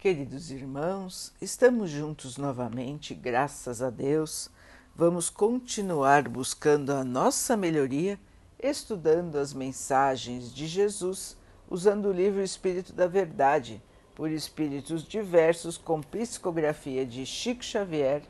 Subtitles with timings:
[0.00, 4.48] Queridos irmãos, estamos juntos novamente, graças a Deus.
[4.96, 8.18] Vamos continuar buscando a nossa melhoria,
[8.58, 11.36] estudando as mensagens de Jesus,
[11.68, 13.82] usando o livro Espírito da Verdade,
[14.14, 18.22] por espíritos diversos, com psicografia de Chico Xavier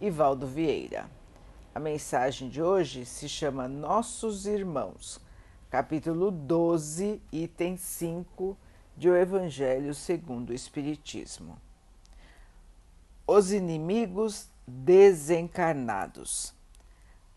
[0.00, 1.10] e Valdo Vieira.
[1.74, 5.20] A mensagem de hoje se chama Nossos Irmãos,
[5.70, 8.56] capítulo 12, item 5
[8.96, 11.58] de O Evangelho segundo o Espiritismo.
[13.26, 16.54] Os inimigos desencarnados.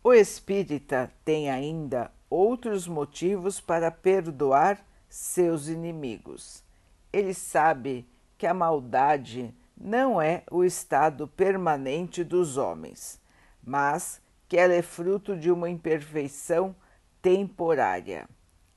[0.04, 6.64] O espírita tem ainda outros motivos para perdoar seus inimigos.
[7.12, 13.20] Ele sabe que a maldade não é o estado permanente dos homens,
[13.64, 16.76] mas que ela é fruto de uma imperfeição
[17.22, 18.28] temporária.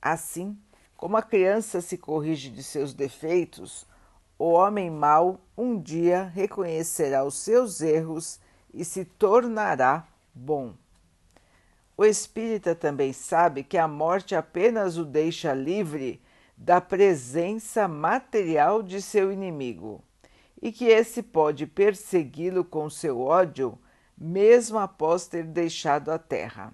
[0.01, 0.57] Assim,
[1.03, 3.85] como a criança se corrige de seus defeitos,
[4.39, 8.39] o homem mau um dia reconhecerá os seus erros
[8.73, 10.73] e se tornará bom.
[11.97, 16.21] O espírita também sabe que a morte apenas o deixa livre
[16.55, 20.01] da presença material de seu inimigo
[20.61, 23.77] e que esse pode persegui-lo com seu ódio
[24.17, 26.73] mesmo após ter deixado a terra.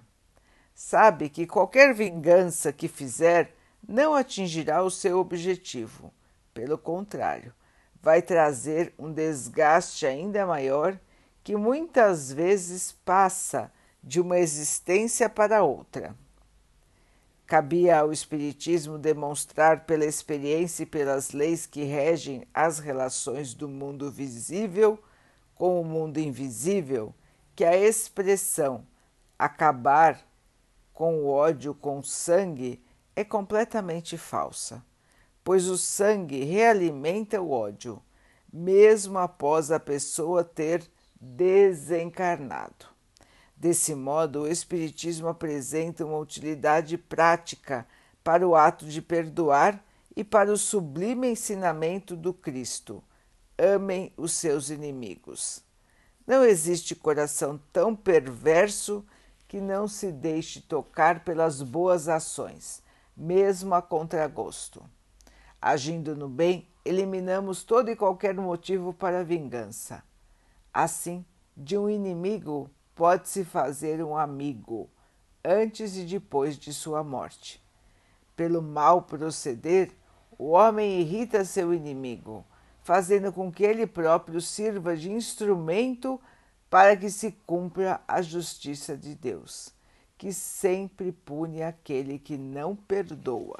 [0.72, 3.56] Sabe que qualquer vingança que fizer
[3.90, 6.12] não atingirá o seu objetivo.
[6.54, 7.52] Pelo contrário,
[8.00, 10.96] vai trazer um desgaste ainda maior
[11.42, 16.14] que muitas vezes passa de uma existência para outra.
[17.46, 24.08] Cabia ao Espiritismo demonstrar pela experiência e pelas leis que regem as relações do mundo
[24.08, 25.02] visível
[25.56, 27.12] com o mundo invisível
[27.56, 28.86] que a expressão
[29.36, 30.24] acabar
[30.94, 32.80] com o ódio com sangue
[33.14, 34.84] é completamente falsa,
[35.42, 38.02] pois o sangue realimenta o ódio,
[38.52, 40.88] mesmo após a pessoa ter
[41.20, 42.86] desencarnado.
[43.56, 47.86] Desse modo, o Espiritismo apresenta uma utilidade prática
[48.24, 49.84] para o ato de perdoar
[50.16, 53.02] e para o sublime ensinamento do Cristo:
[53.58, 55.62] amem os seus inimigos.
[56.26, 59.04] Não existe coração tão perverso
[59.46, 62.82] que não se deixe tocar pelas boas ações
[63.20, 64.82] mesmo a contragosto.
[65.60, 70.02] Agindo no bem, eliminamos todo e qualquer motivo para vingança.
[70.72, 71.22] Assim,
[71.54, 74.88] de um inimigo pode-se fazer um amigo,
[75.44, 77.62] antes e depois de sua morte.
[78.34, 79.92] Pelo mal proceder,
[80.38, 82.42] o homem irrita seu inimigo,
[82.82, 86.18] fazendo com que ele próprio sirva de instrumento
[86.70, 89.78] para que se cumpra a justiça de Deus
[90.20, 93.58] que sempre pune aquele que não perdoa.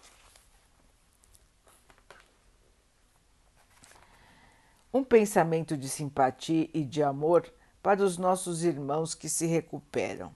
[4.93, 7.50] Um pensamento de simpatia e de amor
[7.82, 10.34] para os nossos irmãos que se recuperam.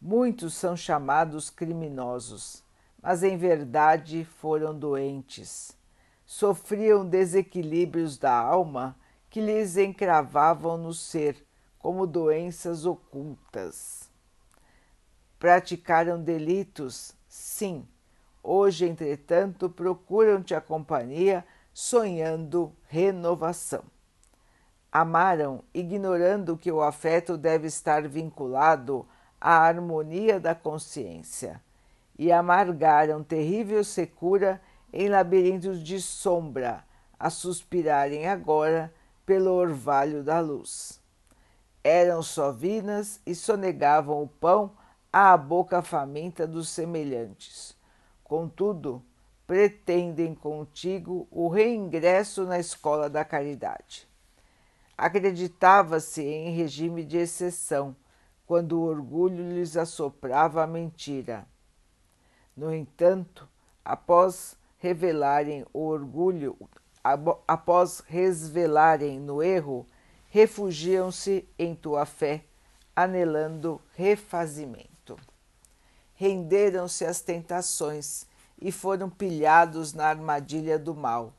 [0.00, 2.64] Muitos são chamados criminosos,
[3.02, 5.76] mas em verdade foram doentes.
[6.24, 8.96] Sofriam desequilíbrios da alma
[9.28, 11.46] que lhes encravavam no ser,
[11.78, 14.01] como doenças ocultas
[15.42, 17.16] Praticaram delitos?
[17.28, 17.84] Sim.
[18.44, 21.44] Hoje, entretanto, procuram-te a companhia,
[21.74, 23.82] sonhando renovação.
[24.92, 29.04] Amaram, ignorando que o afeto deve estar vinculado
[29.40, 31.60] à harmonia da consciência,
[32.16, 36.84] e amargaram terrível secura em labirintos de sombra,
[37.18, 38.94] a suspirarem agora
[39.26, 41.00] pelo orvalho da luz.
[41.82, 44.80] Eram sovinas e sonegavam o pão
[45.12, 47.76] à boca faminta dos semelhantes.
[48.24, 49.04] Contudo,
[49.46, 54.08] pretendem contigo o reingresso na escola da caridade.
[54.96, 57.94] Acreditava-se em regime de exceção,
[58.46, 61.46] quando o orgulho lhes assoprava a mentira.
[62.56, 63.46] No entanto,
[63.84, 66.56] após revelarem o orgulho,
[67.46, 69.86] após resvelarem no erro,
[70.30, 72.44] refugiam-se em tua fé,
[72.96, 74.91] anelando refazimento
[76.22, 78.28] renderam-se às tentações
[78.60, 81.34] e foram pilhados na armadilha do mal.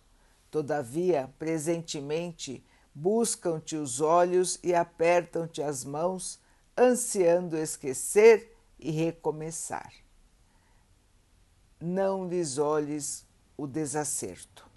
[0.51, 2.62] Todavia, presentemente,
[2.94, 6.38] buscam-te os olhos e apertam-te as mãos,
[6.77, 9.89] ansiando esquecer e recomeçar.
[11.80, 13.25] Não lhes olhes
[13.56, 14.69] o desacerto.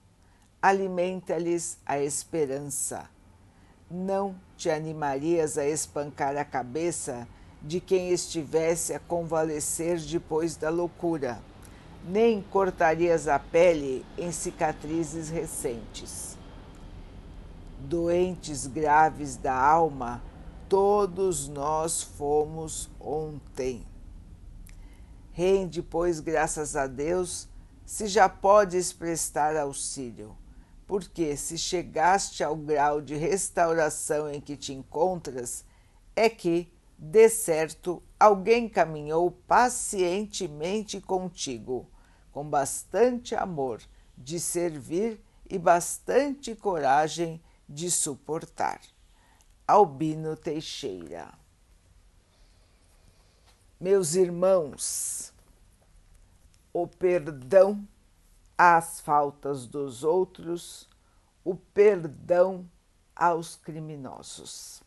[0.62, 3.10] Alimenta-lhes a esperança.
[3.90, 7.26] Não te animarias a espancar a cabeça
[7.62, 11.40] de quem estivesse a convalescer depois da loucura,
[12.04, 16.36] nem cortarias a pele em cicatrizes recentes.
[17.78, 20.22] doentes graves da alma,
[20.68, 23.86] todos nós fomos ontem.
[25.32, 27.48] Rende, pois, graças a Deus,
[27.84, 30.36] se já podes prestar auxílio,
[30.86, 35.64] porque se chegaste ao grau de restauração em que te encontras,
[36.14, 41.90] é que, de certo, alguém caminhou pacientemente contigo,
[42.32, 43.82] com bastante amor
[44.16, 48.80] de servir e bastante coragem de suportar.
[49.68, 51.32] Albino Teixeira.
[53.78, 55.34] Meus irmãos,
[56.72, 57.86] o perdão
[58.56, 60.88] às faltas dos outros,
[61.44, 62.66] o perdão
[63.14, 64.85] aos criminosos.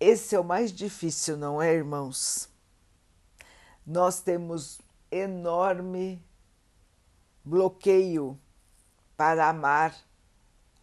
[0.00, 2.48] Esse é o mais difícil, não é, irmãos?
[3.84, 4.80] Nós temos
[5.10, 6.22] enorme
[7.44, 8.38] bloqueio
[9.16, 9.96] para amar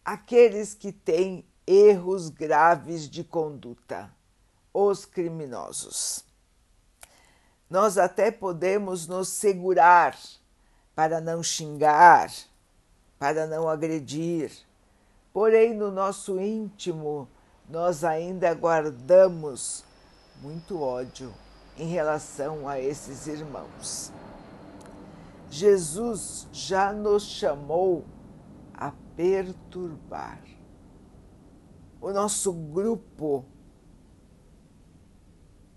[0.04, 4.12] aqueles que têm erros graves de conduta,
[4.74, 6.24] os criminosos.
[7.70, 10.18] Nós até podemos nos segurar
[10.94, 12.30] para não xingar,
[13.18, 14.52] para não agredir,
[15.32, 17.28] porém no nosso íntimo
[17.68, 19.84] nós ainda guardamos
[20.40, 21.32] muito ódio
[21.76, 24.12] em relação a esses irmãos.
[25.50, 28.04] Jesus já nos chamou
[28.72, 30.40] a perturbar.
[32.00, 33.44] O nosso grupo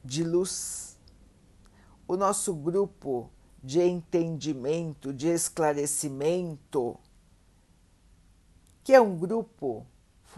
[0.04, 0.98] de luz,
[2.08, 3.30] o nosso grupo
[3.64, 6.98] de entendimento, de esclarecimento,
[8.84, 9.86] que é um grupo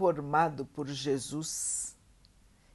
[0.02, 1.96] formado por Jesus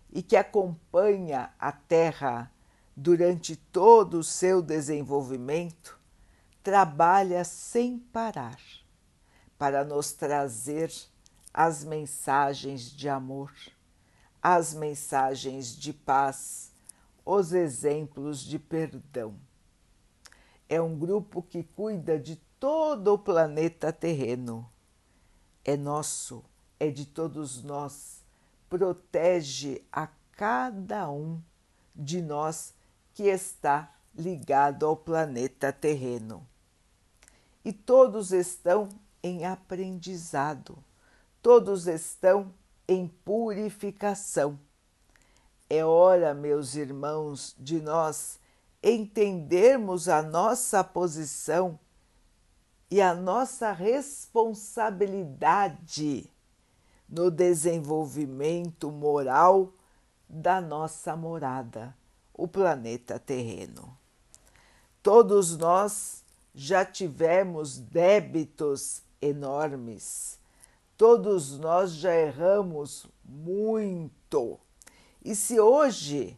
[0.09, 2.49] e que acompanha a Terra
[2.95, 5.99] durante todo o seu desenvolvimento,
[6.63, 8.57] trabalha sem parar
[9.57, 10.89] para nos trazer
[11.53, 13.51] as mensagens de amor,
[14.41, 16.71] as mensagens de paz,
[17.25, 19.35] os exemplos de perdão.
[20.69, 24.71] É um grupo que cuida de todo o planeta terreno.
[25.65, 26.45] É nosso,
[26.79, 28.23] é de todos nós,
[28.69, 31.41] protege a cada um
[31.95, 32.73] de nós
[33.13, 36.45] que está ligado ao planeta terreno
[37.67, 38.87] e todos estão
[39.21, 40.81] em aprendizado,
[41.41, 42.53] todos estão
[42.87, 44.57] em purificação.
[45.69, 48.39] É hora, meus irmãos, de nós
[48.81, 51.77] entendermos a nossa posição
[52.89, 56.31] e a nossa responsabilidade
[57.07, 59.73] no desenvolvimento moral
[60.27, 61.95] da nossa morada,
[62.33, 63.97] o planeta terreno.
[65.01, 66.23] Todos nós
[66.53, 70.39] já tivemos débitos enormes.
[70.97, 74.59] Todos nós já erramos muito.
[75.23, 76.37] E se hoje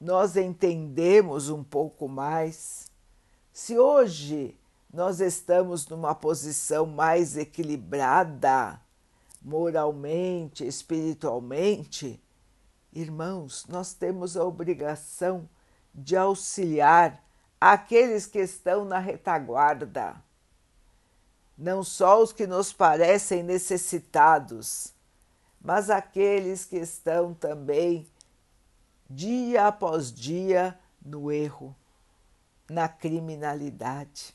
[0.00, 2.86] nós entendemos um pouco mais,
[3.52, 4.56] se hoje
[4.92, 8.80] nós estamos numa posição mais equilibrada,
[9.46, 12.20] moralmente, espiritualmente,
[12.92, 15.48] irmãos, nós temos a obrigação
[15.94, 17.24] de auxiliar
[17.60, 20.20] aqueles que estão na retaguarda,
[21.56, 24.92] não só os que nos parecem necessitados,
[25.60, 28.04] mas aqueles que estão também
[29.08, 31.72] dia após dia no erro,
[32.68, 34.34] na criminalidade.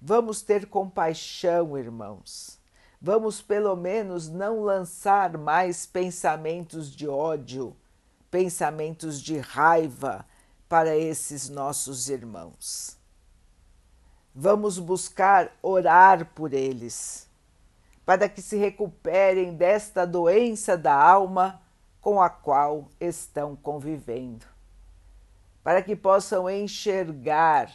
[0.00, 2.55] Vamos ter compaixão, irmãos.
[3.06, 7.76] Vamos pelo menos não lançar mais pensamentos de ódio,
[8.32, 10.26] pensamentos de raiva,
[10.68, 12.98] para esses nossos irmãos.
[14.34, 17.30] Vamos buscar orar por eles,
[18.04, 21.62] para que se recuperem desta doença da alma
[22.00, 24.44] com a qual estão convivendo,
[25.62, 27.70] para que possam enxergar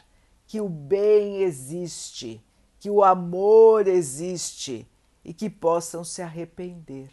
[0.46, 2.46] que o bem existe,
[2.78, 4.91] que o amor existe
[5.24, 7.10] e que possam se arrepender,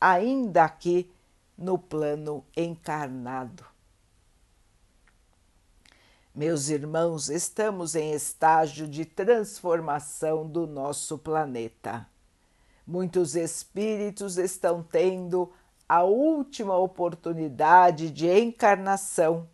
[0.00, 1.10] ainda aqui
[1.56, 3.64] no plano encarnado
[6.32, 12.06] meus irmãos, estamos em estágio de transformação do nosso planeta.
[12.86, 15.52] Muitos espíritos estão tendo
[15.88, 19.48] a última oportunidade de encarnação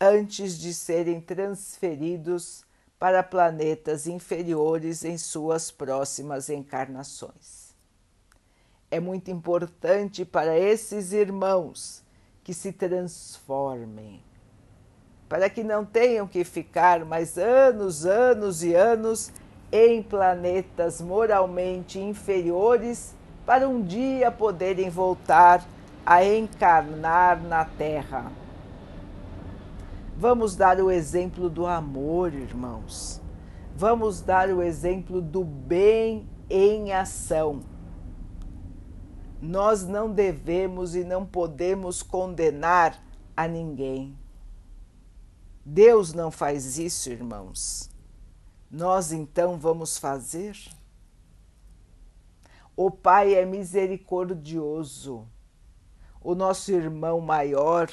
[0.00, 2.64] antes de serem transferidos
[3.00, 7.74] para planetas inferiores em suas próximas encarnações.
[8.88, 12.04] É muito importante para esses irmãos
[12.44, 14.22] que se transformem
[15.30, 19.30] para que não tenham que ficar mais anos, anos e anos
[19.70, 23.14] em planetas moralmente inferiores
[23.46, 25.64] para um dia poderem voltar
[26.04, 28.32] a encarnar na Terra.
[30.20, 33.22] Vamos dar o exemplo do amor, irmãos.
[33.74, 37.62] Vamos dar o exemplo do bem em ação.
[39.40, 43.02] Nós não devemos e não podemos condenar
[43.34, 44.14] a ninguém.
[45.64, 47.88] Deus não faz isso, irmãos.
[48.70, 50.54] Nós então vamos fazer?
[52.76, 55.26] O Pai é misericordioso.
[56.20, 57.90] O nosso irmão maior,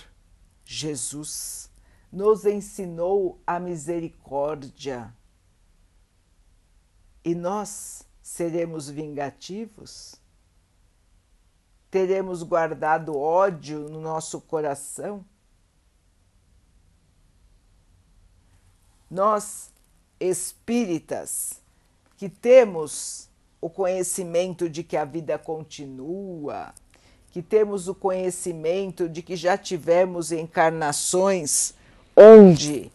[0.66, 1.72] Jesus,
[2.12, 5.14] nos ensinou a misericórdia.
[7.24, 10.16] E nós seremos vingativos?
[11.90, 15.26] Teremos guardado ódio no nosso coração?
[19.10, 19.72] Nós,
[20.20, 21.62] espíritas,
[22.18, 23.30] que temos
[23.62, 26.74] o conhecimento de que a vida continua,
[27.32, 31.74] que temos o conhecimento de que já tivemos encarnações
[32.20, 32.92] onde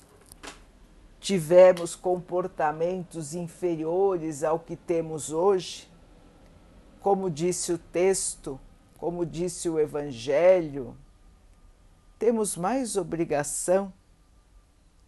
[1.21, 5.89] tivemos comportamentos inferiores ao que temos hoje,
[6.99, 8.59] como disse o texto,
[8.99, 10.97] como disse o Evangelho,
[12.19, 13.93] temos mais obrigação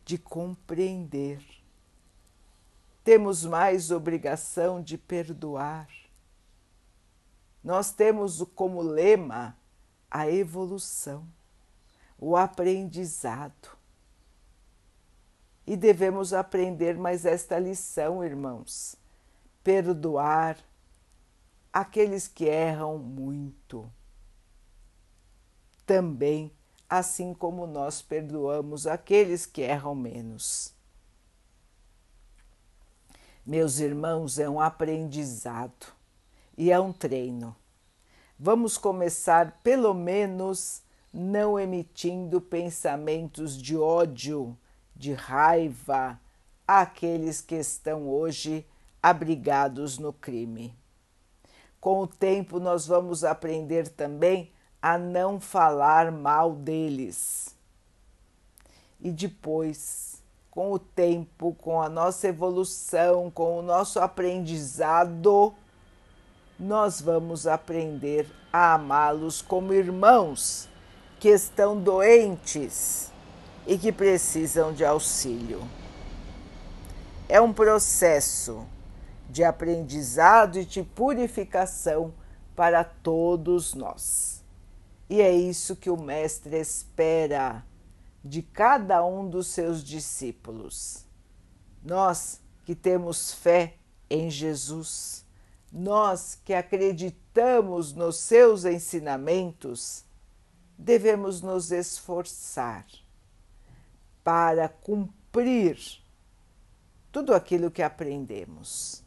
[0.04, 1.42] de compreender,
[3.02, 5.88] temos mais obrigação de perdoar.
[7.64, 9.56] Nós temos como lema
[10.08, 11.26] a evolução,
[12.16, 13.83] o aprendizado
[15.66, 18.96] e devemos aprender mais esta lição, irmãos:
[19.62, 20.58] perdoar
[21.72, 23.90] aqueles que erram muito.
[25.86, 26.52] Também,
[26.88, 30.72] assim como nós perdoamos aqueles que erram menos.
[33.44, 35.92] Meus irmãos, é um aprendizado
[36.56, 37.54] e é um treino.
[38.38, 44.56] Vamos começar, pelo menos, não emitindo pensamentos de ódio
[44.94, 46.18] de raiva
[46.66, 48.66] àqueles que estão hoje
[49.02, 50.74] abrigados no crime.
[51.80, 57.54] Com o tempo, nós vamos aprender também a não falar mal deles.
[59.00, 65.54] E depois, com o tempo, com a nossa evolução, com o nosso aprendizado,
[66.58, 70.68] nós vamos aprender a amá-los como irmãos
[71.18, 73.12] que estão doentes
[73.66, 75.62] e que precisam de auxílio.
[77.28, 78.66] É um processo
[79.30, 82.12] de aprendizado e de purificação
[82.54, 84.44] para todos nós.
[85.08, 87.64] E é isso que o Mestre espera
[88.22, 91.04] de cada um dos seus discípulos.
[91.82, 93.76] Nós que temos fé
[94.08, 95.24] em Jesus,
[95.72, 100.04] nós que acreditamos nos seus ensinamentos,
[100.78, 102.86] devemos nos esforçar
[104.24, 105.78] para cumprir
[107.12, 109.04] tudo aquilo que aprendemos,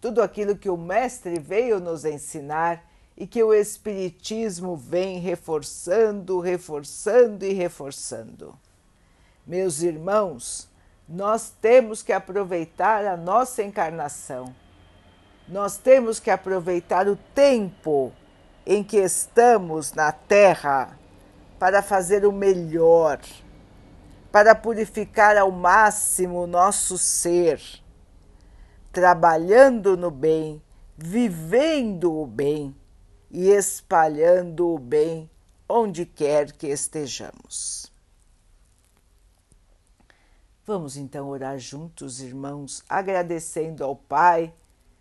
[0.00, 2.84] tudo aquilo que o Mestre veio nos ensinar
[3.16, 8.54] e que o Espiritismo vem reforçando, reforçando e reforçando.
[9.46, 10.68] Meus irmãos,
[11.08, 14.54] nós temos que aproveitar a nossa encarnação,
[15.48, 18.12] nós temos que aproveitar o tempo
[18.66, 20.98] em que estamos na Terra
[21.58, 23.20] para fazer o melhor
[24.36, 27.58] para purificar ao máximo o nosso ser,
[28.92, 30.62] trabalhando no bem,
[30.94, 32.76] vivendo o bem
[33.30, 35.30] e espalhando o bem
[35.66, 37.90] onde quer que estejamos.
[40.66, 44.52] Vamos então orar juntos, irmãos, agradecendo ao Pai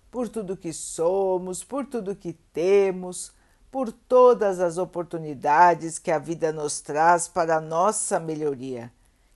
[0.09, 3.33] por tudo que somos, por tudo que temos,
[3.69, 8.94] por todas as oportunidades que a vida nos traz para a nossa melhoria